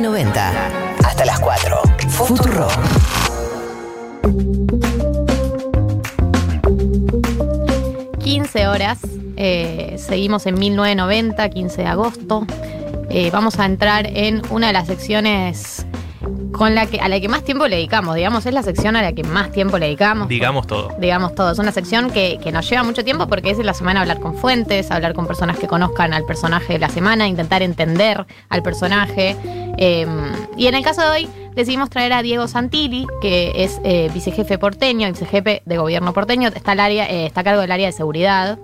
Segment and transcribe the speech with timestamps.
[0.00, 1.06] 1990.
[1.06, 1.82] Hasta las 4.
[2.08, 2.68] Futuro.
[8.68, 8.98] horas.
[9.36, 12.46] Eh, seguimos en 1990, 15 de agosto.
[13.10, 15.86] Eh, vamos a entrar en una de las secciones
[16.60, 19.00] con la que, a la que más tiempo le dedicamos, digamos, es la sección a
[19.00, 20.28] la que más tiempo le dedicamos.
[20.28, 20.94] Digamos todo.
[20.98, 21.52] Digamos todo.
[21.52, 24.90] Es una sección que, nos lleva mucho tiempo porque es la semana hablar con fuentes,
[24.90, 29.38] hablar con personas que conozcan al personaje de la semana, intentar entender al personaje.
[29.78, 34.10] Em, y en el caso de hoy decidimos traer a Diego Santilli, que es eh,
[34.12, 37.86] vicejefe porteño, vicejefe de gobierno porteño, está, al área, eh, está a cargo del área
[37.86, 38.58] de seguridad.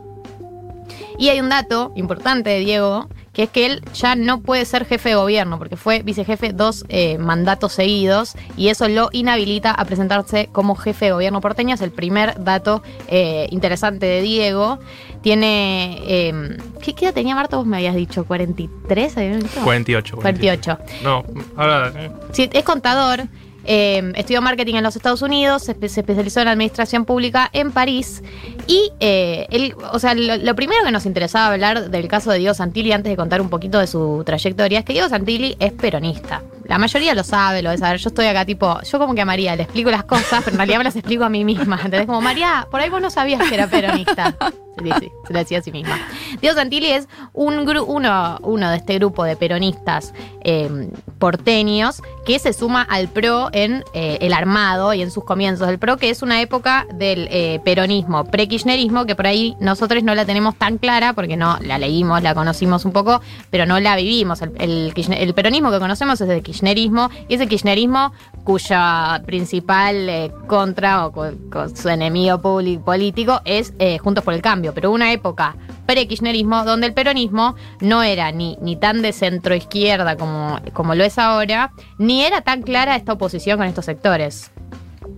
[1.19, 4.87] Y hay un dato importante de Diego, que es que él ya no puede ser
[4.87, 9.85] jefe de gobierno, porque fue vicejefe dos eh, mandatos seguidos, y eso lo inhabilita a
[9.85, 11.75] presentarse como jefe de gobierno porteño.
[11.75, 14.79] Es el primer dato eh, interesante de Diego.
[15.21, 15.99] Tiene.
[16.07, 17.59] Eh, ¿qué, edad tenía Marta?
[17.59, 19.51] Vos me habías dicho, ¿43?
[19.63, 20.17] 48.
[20.17, 20.79] 48.
[21.05, 21.23] No,
[21.59, 21.93] ahora.
[22.33, 23.25] Sí, es contador.
[23.67, 28.23] Eh, estudió marketing en los Estados Unidos, se, especializó en administración pública en París.
[28.67, 32.55] Y eh, él, o sea, lo, primero que nos interesaba hablar del caso de Diego
[32.55, 36.43] Santilli antes de contar un poquito de su trayectoria es que Diego Santilli es peronista.
[36.65, 37.99] La mayoría lo sabe, lo de saber.
[37.99, 40.59] Yo estoy acá tipo, yo como que a María le explico las cosas, pero en
[40.59, 41.77] realidad me las explico a mí misma.
[41.77, 42.07] ¿Entendés?
[42.07, 44.37] Como, María, por ahí vos no sabías que era peronista.
[44.83, 45.99] Sí, sí, se lo decía a sí misma.
[46.41, 52.53] Diego Santilli es un uno, uno de este grupo de peronistas eh, porteños que se
[52.53, 56.23] suma al PRO en eh, el armado y en sus comienzos del PRO, que es
[56.23, 61.13] una época del eh, peronismo, pre-kirchnerismo, que por ahí nosotros no la tenemos tan clara
[61.13, 64.43] porque no la leímos, la conocimos un poco, pero no la vivimos.
[64.43, 68.13] El, el, peronismo que conocemos es el kirchnerismo y ese kirchnerismo
[68.45, 71.33] cuya principal eh, contra o
[71.75, 77.57] su enemigo político es Juntos por el Cambio, pero una época pre-kirchnerismo donde el peronismo
[77.81, 82.41] no era ni, ni tan de centro izquierda como, como lo es ahora, ni era
[82.41, 84.51] tan clara esta oposición con estos sectores.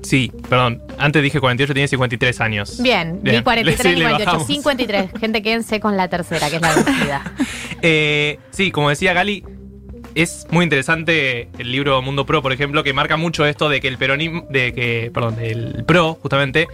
[0.02, 0.82] Sí, perdón.
[0.98, 2.82] Antes dije 48, tiene 53 años.
[2.82, 3.42] Bien, Bien.
[3.42, 4.45] 43 y 48.
[4.46, 5.11] 53.
[5.20, 7.33] Gente, quédense con la tercera, que es la vencida.
[7.83, 9.44] eh, sí, como decía Gali,
[10.14, 13.89] es muy interesante el libro Mundo Pro, por ejemplo, que marca mucho esto de que
[13.89, 16.68] el peronismo, de que, perdón, el PRO, justamente,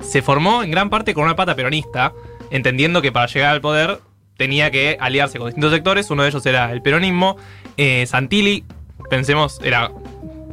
[0.00, 2.12] se formó en gran parte con una pata peronista,
[2.50, 4.00] entendiendo que para llegar al poder
[4.36, 7.36] tenía que aliarse con distintos sectores, uno de ellos era el peronismo.
[7.76, 8.64] Eh, Santilli,
[9.10, 9.90] pensemos, era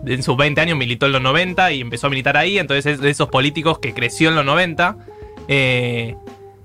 [0.05, 3.01] en sus 20 años militó en los 90 y empezó a militar ahí, entonces es
[3.01, 4.97] de esos políticos que creció en los 90,
[5.47, 6.15] eh,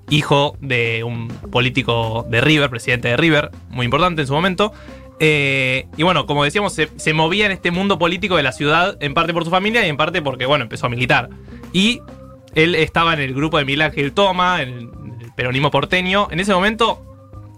[0.09, 4.73] hijo de un político de River, presidente de River, muy importante en su momento.
[5.19, 9.13] Eh, y bueno, como decíamos, se, movía en este mundo político de la ciudad, en
[9.13, 11.29] parte por su familia y en parte porque, bueno, empezó a militar.
[11.73, 12.01] Y
[12.57, 14.89] él estaba en el grupo de Ángel Toma, en
[15.21, 16.27] el peronismo porteño.
[16.31, 17.05] En ese momento,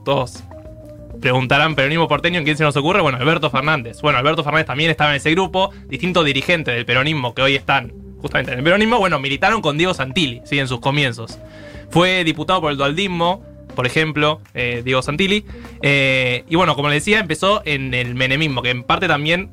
[0.04, 0.44] todos
[1.22, 3.02] preguntarán peronismo porteño, ¿en quién se nos ocurre?
[3.02, 4.02] Bueno, Alberto Fernández.
[4.02, 5.72] Bueno, Alberto Fernández también estaba en ese grupo.
[5.88, 9.94] Distintos dirigentes del peronismo que hoy están justamente en el peronismo, bueno, militaron con Diego
[9.94, 10.60] Santilli, ¿sí?
[10.60, 11.40] En sus comienzos.
[11.90, 13.42] Fue diputado por el dualdismo,
[13.76, 15.46] por ejemplo, eh, Diego Santilli.
[15.82, 19.50] Eh, y bueno, como le decía, empezó en el menemismo, que en parte también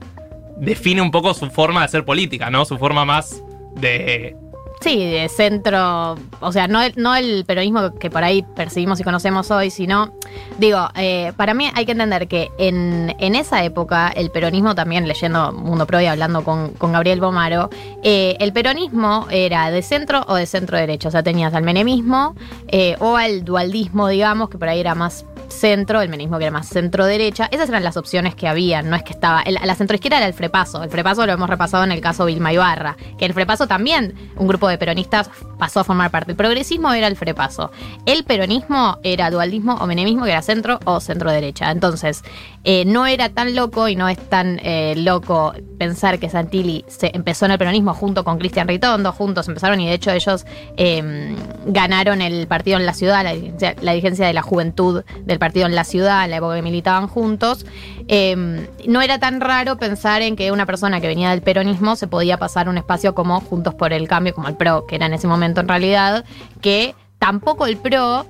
[0.57, 2.65] define un poco su forma de hacer política, ¿no?
[2.65, 3.45] Su forma más
[3.77, 4.34] de
[4.81, 9.50] Sí, de centro, o sea, no, no el peronismo que por ahí percibimos y conocemos
[9.50, 10.12] hoy, sino,
[10.59, 15.53] digo, eh, para mí hay que entender que en, esa época el peronismo también, leyendo
[15.53, 17.70] Mundo Pro y hablando con, Gabriel Bomaro,
[18.03, 22.36] eh, el peronismo era de centro o de centro derecho, o sea, tenías al menemismo
[22.69, 26.53] eh, o al dualdismo, digamos, que por ahí era más centro, el menismo que era
[26.53, 27.49] más centro-derecha.
[27.51, 29.43] Esas eran las opciones que había, no es que estaba.
[29.45, 30.83] la centroizquierda era el Frepaso.
[30.83, 34.47] El Frepaso lo hemos repasado en el caso Vilma Ibarra, que el Frepaso también, un
[34.47, 36.33] grupo de peronistas pasó a formar parte.
[36.33, 37.71] El progresismo era el Frepaso.
[38.05, 41.71] El peronismo era dualismo o menemismo, que era centro o centro-derecha.
[41.71, 42.23] Entonces,
[42.69, 47.12] eh, no era tan loco y no es tan eh, loco pensar que Santilli se
[47.15, 50.44] empezó en el peronismo junto con Cristian Ritondo, juntos empezaron y de hecho ellos
[50.77, 55.66] em, ganaron el partido en la ciudad, la, la dirigencia de la juventud del partido
[55.66, 57.66] en la ciudad, en la época que militaban juntos,
[58.09, 62.09] em, no era tan raro pensar en que una persona que venía del peronismo se
[62.09, 65.15] podía pasar un espacio como Juntos por el Cambio, como el PRO, que era en
[65.15, 66.24] ese momento en realidad,
[66.60, 68.27] que tampoco el PRO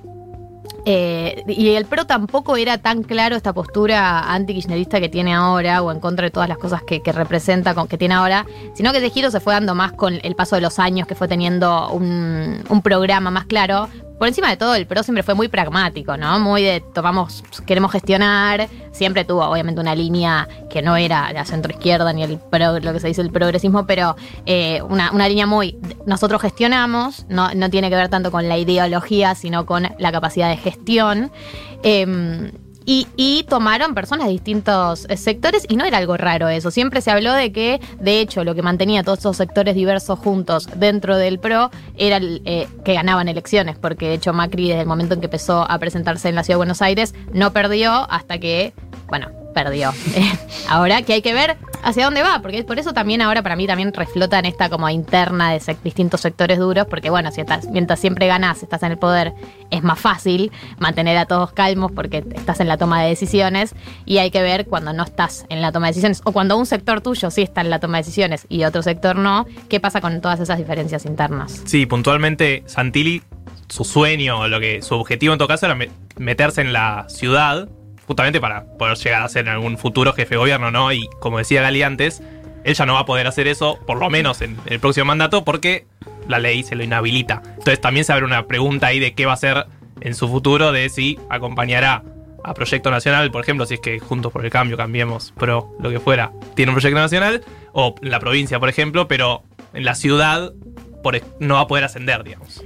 [0.89, 5.91] eh, y el PRO tampoco era tan claro esta postura anti-kirchnerista que tiene ahora, o
[5.91, 9.09] en contra de todas las cosas que, representa, con, que tiene ahora, sino que ese
[9.09, 12.63] giro se fue dando más con el paso de los años, que fue teniendo un,
[12.69, 16.39] un programa más claro, por encima de todo, el PRO siempre fue muy pragmático, ¿no?
[16.39, 18.67] Muy de tomamos, queremos gestionar.
[18.91, 22.39] Siempre tuvo, obviamente, una línea que no era la centroizquierda ni el
[22.81, 24.15] lo que se dice el progresismo, pero
[24.45, 25.77] eh, una, línea muy.
[26.05, 30.57] Nosotros gestionamos, no, tiene que ver tanto con la ideología, sino con la capacidad de
[30.57, 31.31] gestión.
[31.83, 32.51] Em,
[32.89, 36.71] Y, y tomaron personas de distintos eh, sectores y no era algo raro eso.
[36.71, 40.69] Siempre se habló de que, de hecho, lo que mantenía todos esos sectores diversos juntos
[40.73, 45.15] dentro del PRO era eh, que ganaban elecciones, porque de hecho Macri desde el momento
[45.15, 48.73] en que empezó a presentarse en la Ciudad de Buenos Aires no perdió hasta que,
[49.09, 49.27] bueno,
[49.63, 49.91] perdió.
[50.69, 53.65] ahora que hay que ver hacia dónde va, porque por eso también ahora para mí
[53.65, 57.99] también reflota en esta como interna de distintos sectores duros, porque bueno, si estás, mientras
[57.99, 59.33] siempre ganás, estás en el poder,
[59.71, 63.73] es más fácil mantener a todos calmos porque estás en la toma de decisiones
[64.05, 66.65] y hay que ver cuando no estás en la toma de decisiones o cuando un
[66.65, 70.01] sector tuyo sí está en la toma de decisiones y otro sector no, ¿qué pasa
[70.01, 71.61] con todas esas diferencias internas?
[71.65, 73.21] Sí, puntualmente Santilli,
[73.69, 77.69] su sueño, lo que, su objetivo en todo caso era me- meterse en la ciudad,
[78.07, 80.91] justamente para poder llegar a ser en algún futuro jefe de gobierno, ¿no?
[80.91, 82.23] Y como decía Gali antes,
[82.63, 85.43] él ya no va a poder hacer eso, por lo menos en el próximo mandato,
[85.43, 85.85] porque
[86.27, 87.41] la ley se lo inhabilita.
[87.45, 89.65] Entonces también se abre una pregunta ahí de qué va a hacer
[90.01, 92.03] en su futuro, de si acompañará
[92.43, 95.89] a Proyecto Nacional, por ejemplo, si es que Juntos por el Cambio, cambiemos, pro, lo
[95.89, 97.43] que fuera, tiene un proyecto nacional,
[97.73, 99.43] o en la provincia, por ejemplo, pero
[99.73, 100.53] en la ciudad
[101.39, 102.63] no va a poder ascender, digamos.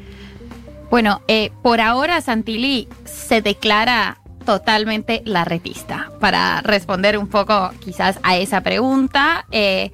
[0.89, 6.11] Bueno, eh, por ahora Santilli se declara totalmente larretista.
[6.19, 9.91] Para responder un poco quizás a esa pregunta, eh,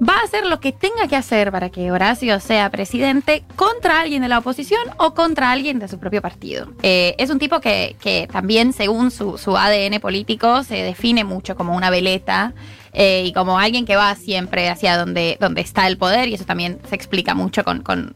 [0.00, 4.22] va a hacer lo que tenga que hacer para que Horacio sea presidente contra alguien
[4.22, 6.68] de la oposición o contra alguien de su propio partido.
[6.82, 11.54] Eh, es un tipo que, que también, según su, su ADN político, se define mucho
[11.56, 12.54] como una veleta
[12.92, 16.44] eh, y como alguien que va siempre hacia donde, donde está el poder, y eso
[16.44, 18.14] también se explica mucho con,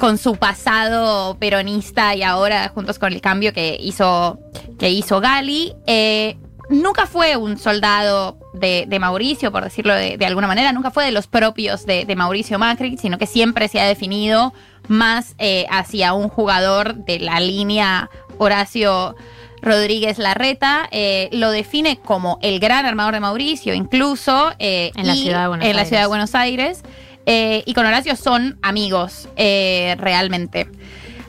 [0.00, 4.40] con su pasado peronista y ahora juntos con el cambio que hizo,
[4.78, 5.74] que hizo Gali.
[5.86, 6.38] Eh,
[6.70, 11.04] nunca fue un soldado de, de Mauricio, por decirlo de, de, alguna manera, nunca fue
[11.04, 14.54] de los propios de, de, Mauricio Macri, sino que siempre se ha definido
[14.88, 18.08] más eh, hacia un jugador de la línea
[18.38, 19.14] Horacio
[19.60, 20.88] Rodríguez Larreta.
[20.92, 25.64] Eh, lo define como el gran armador de Mauricio, incluso en, la ciudad, de Buenos
[25.64, 25.76] en Aires.
[25.76, 26.82] la ciudad de Buenos Aires.
[27.32, 30.66] Eh, y con Horacio son amigos, eh, realmente.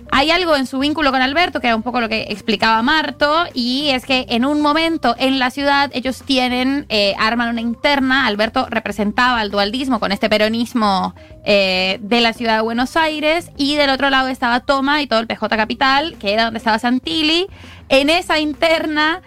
[0.09, 3.45] Hay algo en su vínculo con Alberto, que era un poco lo que explicaba Marto,
[3.53, 8.25] y es que en un momento en la ciudad ellos tienen, eh, arman una interna,
[8.25, 11.13] Alberto representaba el dualdismo con este peronismo
[11.45, 15.27] de la ciudad de Buenos Aires, y del otro lado estaba Toma y todo el
[15.27, 17.45] PJ Capital, que era donde estaba Santilli.
[17.89, 19.21] En esa interna...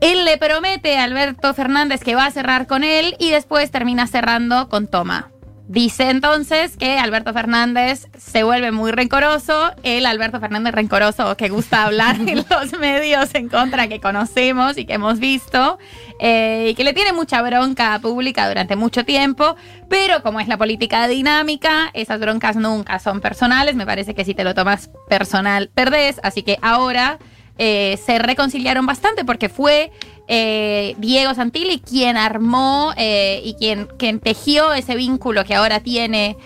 [0.00, 4.06] él le promete a Alberto Fernández que va a cerrar con él y después termina
[4.06, 5.30] cerrando con Toma.
[5.70, 11.84] Dice entonces que Alberto Fernández se vuelve muy rencoroso, el Alberto Fernández rencoroso que gusta
[11.84, 15.78] hablar en los medios en contra que conocemos y que hemos visto,
[16.18, 19.54] eh, y que le tiene mucha bronca pública durante mucho tiempo,
[19.88, 24.34] pero como es la política dinámica, esas broncas nunca son personales, me parece que si
[24.34, 27.20] te lo tomas personal perdés, así que ahora
[27.62, 29.92] eh, se reconciliaron bastante porque fue
[30.28, 36.38] eh, Diego Santilli quien armó eh, y quien, quien, tejió ese vínculo que ahora tiene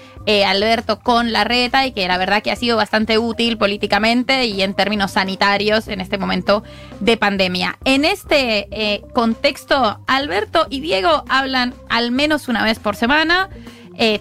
[0.45, 4.75] Alberto con Larreta y que la verdad que ha sido bastante útil políticamente y en
[4.75, 6.65] términos sanitarios en este momento
[6.99, 7.79] de pandemia.
[7.85, 13.51] En este contexto, Alberto y Diego hablan al menos una vez por semana,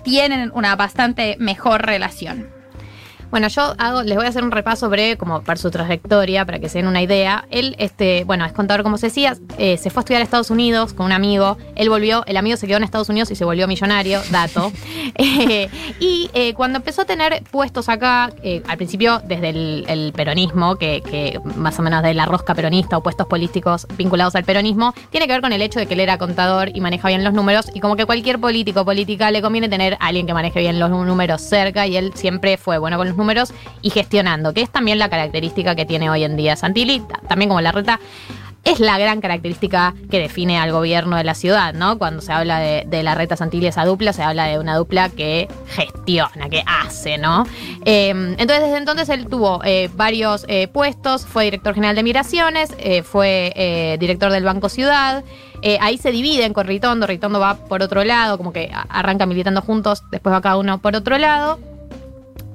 [0.03, 2.62] tienen una bastante mejor relación.
[3.33, 6.59] Bueno, yo hago, les voy a hacer un repaso breve como para su trayectoria, para
[6.59, 7.45] que se den una idea.
[7.49, 10.51] Él, este, bueno, es contador como se decía, eh, se fue a estudiar a Estados
[10.51, 11.57] Unidos con un amigo.
[11.75, 14.71] Él volvió, el amigo se quedó en Estados Unidos y se volvió millonario, dato.
[15.15, 15.67] eh,
[15.99, 18.25] y eh, cuando empezó a tener puestos acá,
[18.67, 22.99] al principio desde el, el peronismo, que, que, más o menos de la rosca peronista
[22.99, 26.01] o puestos políticos vinculados al peronismo, tiene que ver con el hecho de que él
[26.01, 27.71] era contador y maneja bien los números.
[27.73, 30.79] Y como que cualquier político o política le conviene tener a alguien que maneje bien
[30.79, 33.22] los números cerca y él siempre fue bueno con los números
[33.81, 37.61] y gestionando, que es también la característica que tiene hoy en día Santilli, también como
[37.61, 37.99] la reta.
[38.63, 41.97] Es la gran característica que define al gobierno de la ciudad, ¿no?
[41.97, 45.49] Cuando se habla de, la reta Santilli, esa dupla, se habla de una dupla que
[45.67, 47.45] gestiona, que hace, ¿no?
[47.83, 52.73] Eh, entonces, desde entonces él tuvo eh, varios eh, puestos, fue director general de migraciones,
[52.77, 55.25] eh, fue director del Banco Ciudad,
[55.81, 60.03] ahí se dividen con Ritondo, Ritondo va por otro lado, como que arranca militando juntos,
[60.09, 61.59] después va cada uno por otro lado.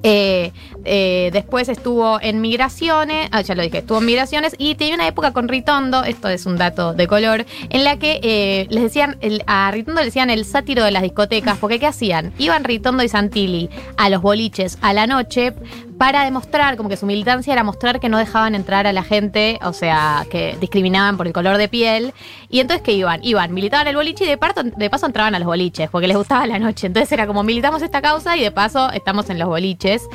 [0.03, 0.51] Eh,
[0.85, 5.07] eh, después estuvo en migraciones, ah, ya lo dije, estuvo en migraciones y tenía una
[5.07, 9.17] época con Ritondo, esto es un dato de color, en la que eh, les decían,
[9.21, 12.33] el, a Ritondo le decían el sátiro de las discotecas, porque ¿qué hacían?
[12.37, 15.53] Iban Ritondo y Santilli a los boliches a la noche
[15.99, 19.59] para demostrar, como que su militancia era mostrar que no dejaban entrar a la gente,
[19.61, 22.13] o sea, que discriminaban por el color de piel.
[22.49, 23.19] Y entonces, ¿qué iban?
[23.21, 26.15] Iban, militaban el boliche y de, parto, de paso entraban a los boliches, porque les
[26.15, 26.87] gustaba la noche.
[26.87, 30.07] Entonces era como, militamos esta causa y de paso estamos en los boliches.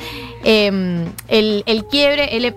[0.43, 2.51] Eh, el, el quiebre, él,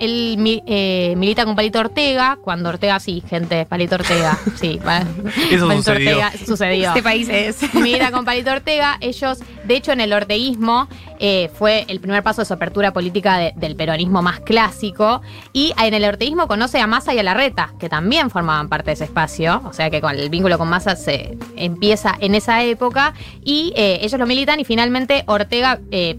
[0.66, 4.80] eh, milita con Palito Ortega, cuando Ortega, sí, gente, Palito Ortega, sí.
[5.50, 6.10] Eso Palito sucedió.
[6.12, 6.88] Ortega sucedió.
[6.88, 7.74] Este país es.
[7.74, 10.88] Mira con Palito Ortega, ellos, de hecho, en el orteísmo
[11.20, 15.20] eh, fue el primer paso de su apertura política de- del peronismo más clásico.
[15.52, 18.92] Y en el orteísmo conoce a Massa y a Larreta, que también formaban parte de
[18.92, 19.60] ese espacio.
[19.64, 23.14] O sea que con el vínculo con Massa se empieza en esa época.
[23.44, 25.80] Y eh, ellos lo militan y finalmente Ortega.
[25.90, 26.16] eh,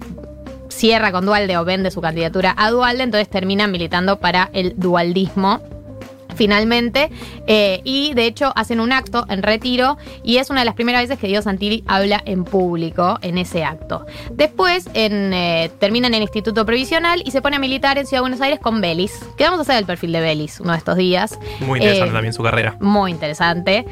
[0.71, 5.59] cierra con Dualde o vende su candidatura a Dualde, entonces terminan militando para el dualdismo
[6.35, 7.09] finalmente.
[7.47, 11.01] eh, y de hecho hacen un acto en retiro y es una de las primeras
[11.01, 14.05] veces que Diego Santilli habla en público en ese acto.
[14.31, 18.19] Después en, eh, termina en el Instituto Provisional y se pone a militar en Ciudad
[18.19, 19.11] de Buenos Aires con Belis.
[19.37, 21.39] Que vamos a hacer el perfil de Belis uno de estos días.
[21.61, 22.77] Muy interesante Eh, también su carrera.
[22.79, 23.85] Muy interesante.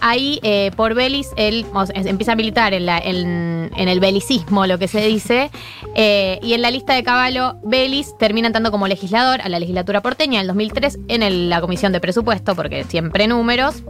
[0.00, 0.40] Ahí,
[0.76, 4.78] por Belis, él o sea, empieza a militar en, la- en- en el belicismo, lo
[4.78, 5.50] que se dice.
[5.96, 10.36] y en la lista de Caballo, Belis termina entrando como legislador a la legislatura porteña
[10.36, 13.82] en el 2003 en el- la comisión de presupuesto, porque siempre números.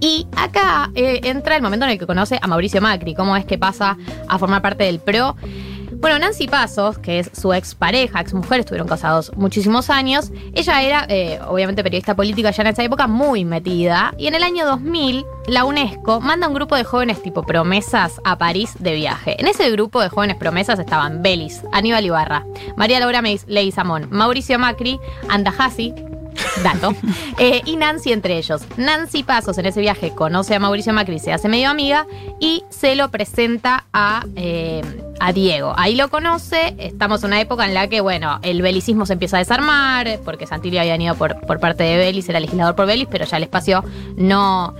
[0.00, 3.44] Y acá eh, entra el momento en el que conoce a Mauricio Macri, cómo es
[3.44, 3.96] que pasa
[4.28, 5.36] a formar parte del PRO.
[6.02, 10.32] Bueno, Nancy Pasos, que es su ex pareja, ex mujer, estuvieron casados muchísimos años.
[10.52, 14.12] Ella era, eh, obviamente, periodista política ya en esa época, muy metida.
[14.18, 18.36] Y en el año 2000, la UNESCO manda un grupo de jóvenes tipo promesas a
[18.36, 19.40] París de viaje.
[19.40, 22.44] En ese grupo de jóvenes promesas estaban Belis, Aníbal Ibarra,
[22.76, 25.94] María Laura Leguizamón, Mauricio Macri, Andajasi,
[26.62, 26.94] dato,
[27.38, 28.62] eh, y Nancy entre ellos.
[28.76, 32.06] Nancy Pasos en ese viaje conoce a Mauricio Macri, se hace medio amiga
[32.40, 34.82] y se lo presenta a, eh,
[35.20, 35.74] a Diego.
[35.76, 39.36] Ahí lo conoce, estamos en una época en la que, bueno, el belicismo se empieza
[39.36, 43.08] a desarmar, porque Santilli había ido por, por parte de Belis, era legislador por Belis,
[43.10, 43.84] pero ya el espacio
[44.16, 44.74] no...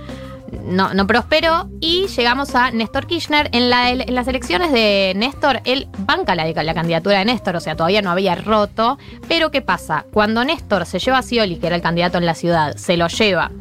[0.63, 3.49] No, prosperó y llegamos a Néstor Kirchner.
[3.51, 8.01] En las elecciones de Néstor, él banca la, la candidatura de Néstor, o sea, todavía
[8.01, 8.97] no había roto.
[9.27, 10.05] Pero ¿qué pasa?
[10.11, 13.07] Cuando Néstor se lleva a Scioli, que era el candidato en la ciudad, se lo
[13.07, 13.51] lleva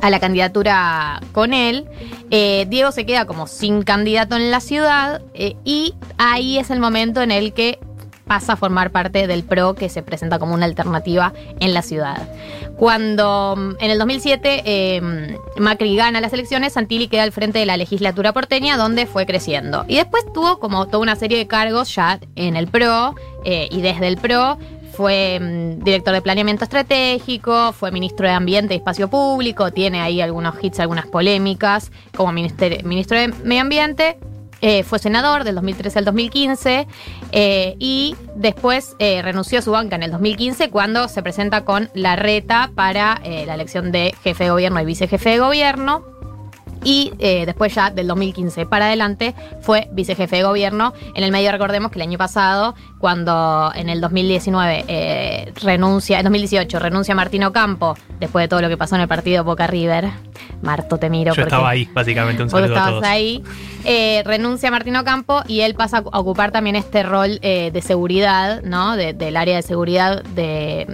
[0.00, 1.86] a la candidatura con él.
[2.30, 6.80] eh, Diego se queda como sin candidato en la ciudad eh, y ahí es el
[6.80, 7.78] momento en el que
[8.26, 12.28] pasa a formar parte del PRO que se presenta como una alternativa en la ciudad.
[12.76, 17.66] Cuando mm, en el 2007 eh, Macri gana las elecciones, Santilli queda al frente de
[17.66, 19.84] la legislatura porteña donde fue creciendo.
[19.88, 23.14] Y después tuvo como toda una serie de cargos ya en el PRO
[23.44, 24.58] eh, y desde el PRO
[24.92, 30.20] fue mm, director de planeamiento estratégico, fue ministro de Ambiente y Espacio Público, tiene ahí
[30.20, 34.18] algunos hits, algunas polémicas como ministro de Medio Ambiente.
[34.62, 36.86] Eh, fue senador del 2013 al 2015
[37.32, 41.90] eh, y después eh, renunció a su banca en el 2015 cuando se presenta con
[41.94, 46.11] la reta para eh, la elección de jefe de gobierno y vicejefe de gobierno.
[46.84, 50.92] Y eh, después ya del 2015 para adelante fue vicejefe de gobierno.
[51.14, 56.24] En el medio recordemos que el año pasado, cuando en el 2019 eh, renuncia, en
[56.24, 60.10] 2018 renuncia Martino Campo, después de todo lo que pasó en el partido Boca River.
[60.60, 61.32] Marto, te miro.
[61.32, 62.42] Yo porque estaba ahí, básicamente.
[62.42, 63.04] Un Vos saludo a estabas todos.
[63.04, 63.42] ahí.
[63.84, 68.62] Eh, renuncia Martino Campo y él pasa a ocupar también este rol eh, de seguridad,
[68.62, 68.96] ¿no?
[68.96, 70.86] De- del área de seguridad de,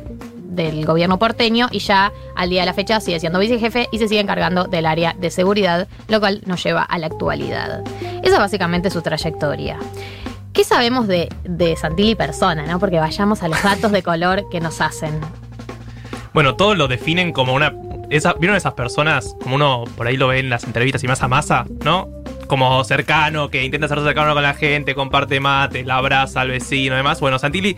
[0.48, 4.08] del gobierno porteño y ya al día de la fecha sigue siendo vicejefe y se
[4.08, 7.84] sigue encargando del área de seguridad, lo cual nos lleva a la actualidad.
[8.22, 9.78] Esa es básicamente su trayectoria.
[10.52, 12.80] ¿Qué sabemos de, de Santilli persona, no?
[12.80, 15.20] Porque vayamos a los datos de color que nos hacen.
[16.32, 17.72] Bueno, todos lo definen como una.
[18.08, 19.36] ¿Vieron esas personas?
[19.42, 22.08] Como uno por ahí lo ve en las entrevistas y más a masa, ¿no?
[22.46, 26.94] Como cercano, que intenta ser cercano con la gente, comparte mate, la abraza al vecino
[26.94, 27.20] y demás.
[27.20, 27.76] Bueno, Santilli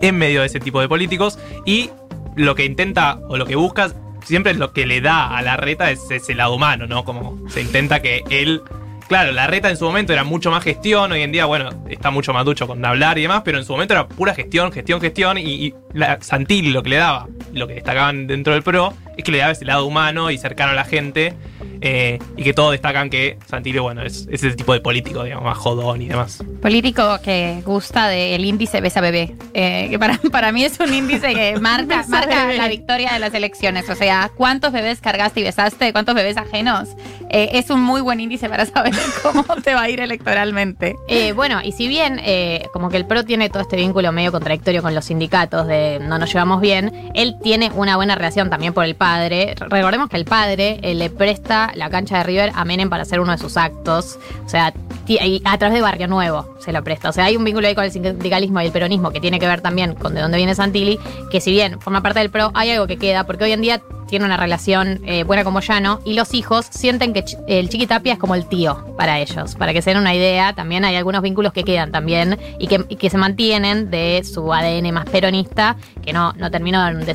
[0.00, 1.90] en medio de ese tipo de políticos y
[2.36, 3.92] lo que intenta o lo que busca
[4.28, 7.04] siempre lo que le da a la reta es ese lado humano, ¿no?
[7.04, 8.62] Como se intenta que él.
[9.08, 12.10] Claro, la reta en su momento era mucho más gestión, hoy en día, bueno, está
[12.10, 15.00] mucho más ducho con hablar y demás, pero en su momento era pura gestión, gestión,
[15.00, 18.92] gestión, y, y la, Santilli lo que le daba, lo que destacaban dentro del PRO,
[19.16, 21.32] es que le daba ese lado humano y cercano a la gente,
[21.80, 25.44] eh, y que todos destacan que Santilli, bueno, es, es ese tipo de político, digamos,
[25.44, 26.42] más jodón y demás.
[26.60, 29.34] Político que gusta del índice Besa Bebé.
[29.54, 32.58] eh, que para, para mí es un índice que marca, marca bebé.
[32.58, 33.88] la victoria de las elecciones.
[33.88, 36.88] O sea, cuántos bebés cargaste y besaste, cuántos bebés ajenos.
[37.30, 40.96] Eh, es un muy buen índice para saber cómo te va a ir electoralmente.
[41.08, 44.32] Eh, bueno, y si bien eh, como que el PRO tiene todo este vínculo medio
[44.32, 48.72] contradictorio con los sindicatos de no nos llevamos bien, él tiene una buena relación también
[48.72, 49.54] por el padre.
[49.58, 53.32] Recordemos que el padre eh, le presta la cancha de River a para hacer uno
[53.32, 54.18] de sus actos.
[54.44, 54.72] O sea,
[55.08, 57.08] y a través de Barrio Nuevo se lo presta.
[57.08, 59.46] O sea, hay un vínculo ahí con el sindicalismo y el peronismo que tiene que
[59.46, 60.98] ver también con de dónde viene Santilli,
[61.30, 63.80] que si bien forma parte del PRO, hay algo que queda, porque hoy en día
[64.08, 68.18] tiene una relación eh, buena como Llano, y los hijos sienten que el Chiquitapia es
[68.18, 69.54] como el tío para ellos.
[69.56, 73.10] Para que se den una idea, también hay algunos vínculos que quedan también y que,
[73.10, 76.48] se mantienen de su ADN más peronista, que no, no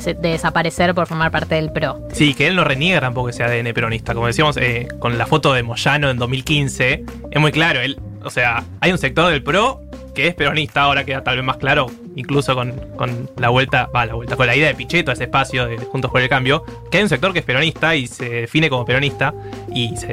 [0.00, 1.98] se- de desaparecer por formar parte del PRO.
[2.12, 4.14] Sí, que él no reniega tampoco ese ADN peronista.
[4.14, 7.80] Como decíamos eh, con la foto de Moyano en 2015, es muy claro.
[8.24, 9.80] O sea, hay un sector del PRO
[10.14, 14.06] que es peronista, ahora queda tal vez más claro, incluso con, con la vuelta, va,
[14.06, 16.64] la vuelta, con la ida de Pichetto a ese espacio de Juntos por el Cambio,
[16.90, 19.34] que hay un sector que es peronista y se define como peronista
[19.74, 20.12] y se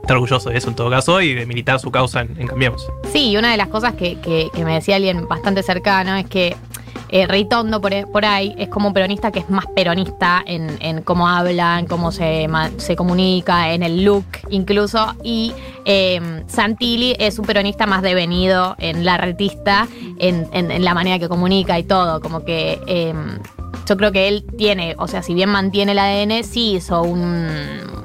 [0.00, 2.84] está orgulloso de eso en todo caso y de militar su causa en, en Cambiemos.
[3.12, 6.26] Sí, y una de las cosas que, que- que me decía alguien bastante cercano es
[6.26, 6.56] que
[7.10, 11.02] eh, Reitondo por, por ahí es como un peronista que es más peronista en, en
[11.02, 12.48] cómo habla, en cómo se,
[12.78, 15.14] se comunica, en el look incluso.
[15.22, 15.52] Y
[15.84, 19.88] eh, Santilli es un peronista más devenido en la retista,
[20.18, 22.20] en, en- en la manera que comunica y todo.
[22.20, 23.14] Como que eh,
[23.86, 27.99] yo creo que él tiene, o sea, si bien mantiene el ADN, sí hizo un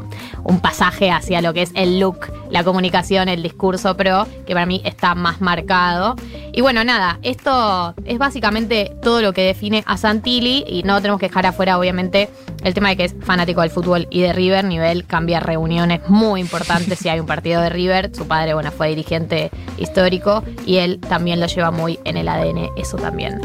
[0.45, 4.65] un pasaje hacia lo que es el look, la comunicación, el discurso pro, que para
[4.65, 6.15] mí está más marcado.
[6.53, 11.19] Y bueno, nada, esto es básicamente todo lo que define a Santilli y no tenemos
[11.19, 12.29] que dejar afuera, obviamente,
[12.63, 16.41] el tema de que es fanático del fútbol y de River, nivel cambia reuniones muy
[16.41, 18.11] importantes si hay un partido de River.
[18.15, 22.69] Su padre, bueno, fue dirigente histórico y él también lo lleva muy en el ADN,
[22.77, 23.41] eso también.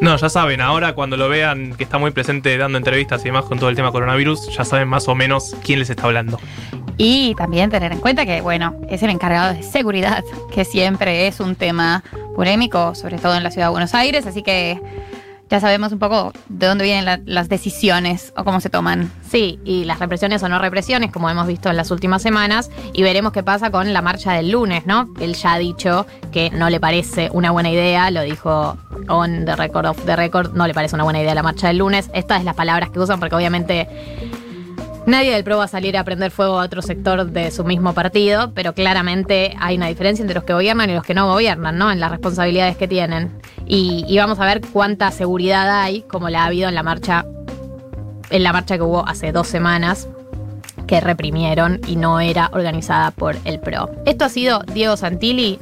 [0.00, 3.44] No, ya saben, ahora cuando lo vean que está muy presente dando entrevistas y demás
[3.44, 6.40] con todo el tema coronavirus, ya saben más o menos quién les está hablando.
[6.96, 11.40] Y también tener en cuenta que, bueno, es el encargado de seguridad, que siempre es
[11.40, 12.02] un tema
[12.34, 14.80] polémico, sobre todo en la ciudad de Buenos Aires, así que
[15.50, 19.10] ya sabemos un poco de dónde vienen la- las decisiones o cómo se toman.
[19.28, 23.02] Sí, y las represiones o no represiones, como hemos visto en las últimas semanas, y
[23.02, 25.08] veremos qué pasa con la marcha del lunes, ¿no?
[25.20, 28.76] Él ya ha dicho que no le parece una buena idea, lo dijo
[29.08, 31.78] on the record of the record, no le parece una buena idea la marcha del
[31.78, 32.10] lunes.
[32.14, 33.88] Estas es las palabras que usan porque obviamente
[35.06, 37.94] nadie del PRO va a salir a prender fuego a otro sector de su mismo
[37.94, 41.78] partido, pero claramente hay una diferencia entre los que gobiernan y los que no gobiernan,
[41.78, 41.90] ¿no?
[41.90, 43.32] En las responsabilidades que tienen.
[43.66, 47.24] Y, vamos a ver cuánta seguridad hay, como la ha habido en la marcha
[48.30, 50.08] en la marcha que hubo hace dos semanas
[50.90, 53.90] que reprimieron y no era organizada por el PRO.
[54.06, 55.60] Esto ha sido Diego Santilli.